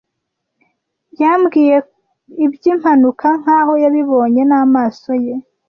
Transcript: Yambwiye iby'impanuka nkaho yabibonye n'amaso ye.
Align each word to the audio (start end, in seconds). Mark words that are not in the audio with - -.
Yambwiye 1.21 1.75
iby'impanuka 2.45 3.27
nkaho 3.41 3.73
yabibonye 3.83 4.41
n'amaso 4.49 5.11
ye. 5.25 5.35